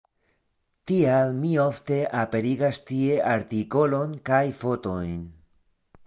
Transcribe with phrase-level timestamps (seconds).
[0.91, 5.21] Tial mi ofte aperigas tie artikolon kaj fotojn.